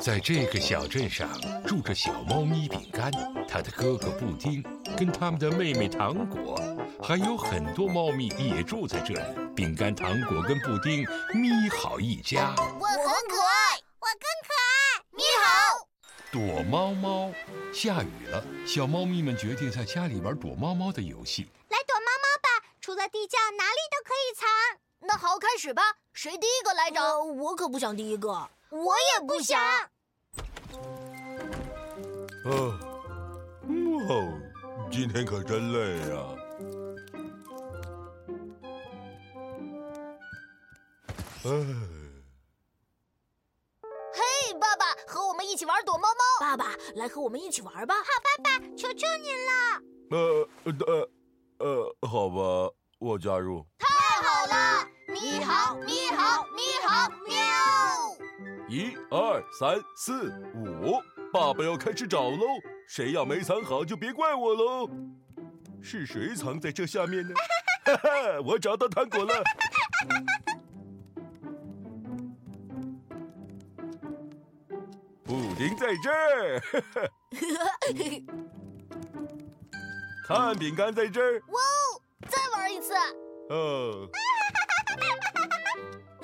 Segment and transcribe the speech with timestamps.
[0.00, 1.28] 在这个小镇上
[1.66, 3.10] 住着小猫咪饼干，
[3.48, 4.62] 它的哥哥布丁，
[4.96, 6.56] 跟他们的妹妹糖果，
[7.02, 9.20] 还有很多猫咪也住在这里。
[9.56, 12.54] 饼干、糖果跟布丁咪好一家。
[12.56, 15.02] 我很可爱，我更可爱。
[15.10, 15.88] 咪好，
[16.30, 17.32] 躲猫猫。
[17.72, 21.48] 下雨了，小猫咪们决定在家里玩躲猫猫的游戏。
[21.70, 24.48] 来躲猫猫吧，除了地窖，哪里都可以藏。
[25.00, 25.82] 那好，开始吧。
[26.12, 27.20] 谁第一个来找？
[27.20, 28.48] 我可不想第一个。
[28.70, 29.58] 我也不想。
[29.60, 29.88] 啊，
[34.08, 34.40] 哦，
[34.90, 36.16] 今天可真累呀！
[41.44, 41.50] 哎，
[44.12, 44.20] 嘿，
[44.60, 46.22] 爸爸，和我们一起玩躲猫猫。
[46.40, 47.94] 爸爸，来和我们一起玩吧。
[47.96, 49.80] 好，爸爸，求求您了。
[50.10, 50.48] 呃
[50.86, 51.08] 呃
[51.58, 53.66] 呃，好吧，我加入。
[53.78, 53.86] 太
[54.22, 54.86] 好了！
[55.08, 57.27] 你好，你好，你好，喵！
[58.68, 61.00] 一二三四五，
[61.32, 62.44] 爸爸要开始找喽。
[62.86, 64.90] 谁要没藏好，就别怪我喽。
[65.80, 67.32] 是谁藏在这下面呢？
[67.86, 68.10] 哈哈，
[68.44, 69.42] 我找到糖果了。
[75.24, 76.60] 布丁在这儿。
[80.26, 81.40] 看饼干在这儿。
[81.48, 82.02] 哇哦！
[82.28, 82.92] 再玩一次。
[83.48, 84.06] 哦。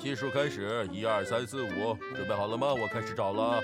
[0.05, 2.71] 计数开始，一二三四五，准备好了吗？
[2.71, 3.59] 我开始找了。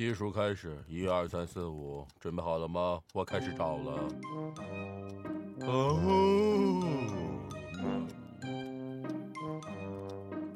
[0.00, 2.98] 计数开始，一二三四五，准备好了吗？
[3.12, 4.08] 我开始找了。
[5.60, 6.00] 哦，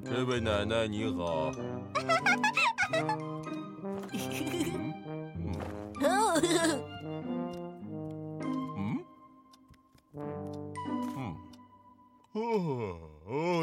[0.03, 1.53] 这位奶奶你好。
[6.01, 6.41] 哦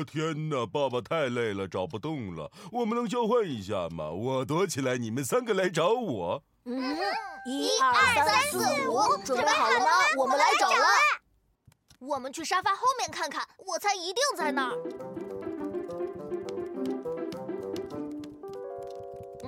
[0.02, 0.66] 哦天哪！
[0.66, 2.52] 爸爸太累了，找不动了。
[2.72, 4.10] 我们能交换一下吗？
[4.10, 6.44] 我躲起来，你们三个来找我。
[6.66, 6.98] 嗯，
[7.46, 7.94] 一二
[8.26, 8.58] 三四
[8.90, 9.86] 五，准备好了吗？
[10.18, 10.76] 我们来找了。
[12.00, 14.76] 我们去沙发后面看看，我猜一定在那儿。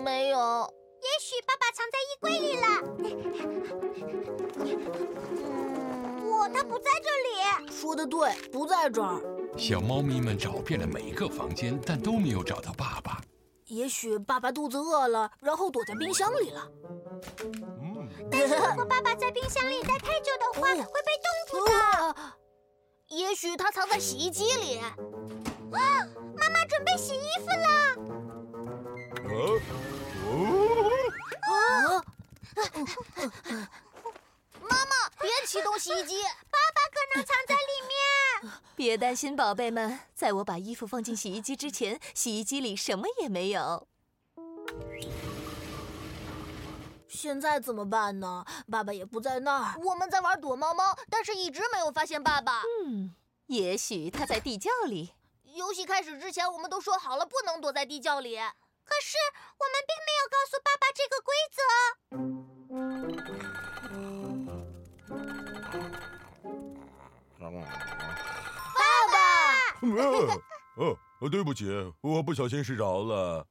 [0.04, 0.72] 没有。
[1.02, 2.68] 也许爸爸藏在衣柜里了。
[6.30, 7.72] 我，他不在这里。
[7.72, 9.20] 说的对，不在这儿。
[9.58, 13.22] 小猫咪们找遍了每个房间，但都没有找到爸爸。
[13.66, 16.70] 也许爸爸肚子饿了，然后躲在冰箱里了。
[17.82, 18.10] 嗯。
[18.30, 20.84] 但 是如果爸爸在冰箱里待太久的话，会被
[21.24, 22.16] 冻住的。
[23.10, 24.80] 也许他藏在洗衣机里。
[24.80, 24.96] 啊！
[25.72, 27.96] 妈妈准备洗衣服了。
[34.62, 36.22] 妈妈，别启动洗衣机。
[38.76, 43.88] 别担心，宝贝们，在我把衣服放进洗衣机之前，洗衣机里什么也没有。
[47.08, 48.44] 现在怎么办呢？
[48.70, 49.76] 爸爸也不在那儿。
[49.80, 52.64] 我们在玩躲猫猫，但是一直没有发现爸爸。
[52.84, 53.14] 嗯，
[53.46, 55.14] 也许他在地窖里。
[55.44, 58.36] 游戏开始之前，我们都说好了不能躲在地窖里。
[58.36, 59.18] 可是
[59.60, 61.62] 我们并没有告诉爸爸这个规则。
[67.40, 67.56] 爸爸，
[70.78, 70.98] 哦，
[71.30, 71.66] 对不起，
[72.02, 73.46] 我不小心睡着了。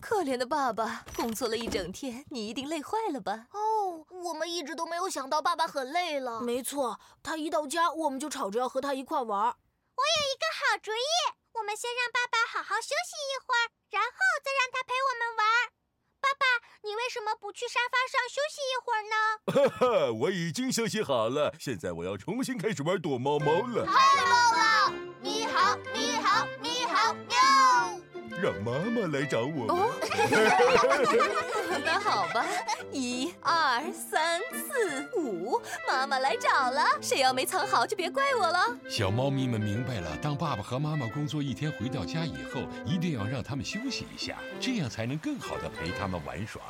[0.00, 3.46] 可怜的爸爸，工作了一整天，你一定累坏了吧？
[3.52, 6.40] 哦，我们一直都没有想到爸爸很累了。
[6.40, 9.40] 没错，他一到家，我们就吵着要和他一块玩。
[9.40, 11.34] 我有一个好主意。
[11.54, 15.43] 我们先让爸爸好好休息一会儿，然后再让他陪我们玩。
[16.84, 19.16] 你为什么不去沙发上休息一会儿呢？
[19.46, 23.86] 哈哈，我已经休息好了，现在我要重新开始玩躲猫猫了。
[23.86, 23.92] 太
[24.22, 24.92] 棒了！
[25.22, 27.83] 你好，你好，你好，喵！
[28.42, 29.90] 让妈妈来找我哦。
[31.84, 32.44] 那好吧，
[32.92, 36.82] 一二三四五，妈妈来找了。
[37.00, 38.76] 谁要没藏好，就别怪我了。
[38.88, 46.62] 小猫咪们明白了，当爸爸和妈妈工作一天回到家以后，一定要让他们休息一下，这样才能更好的陪他们玩耍。